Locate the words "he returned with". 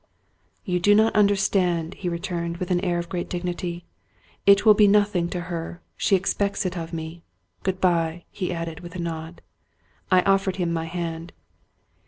1.93-2.71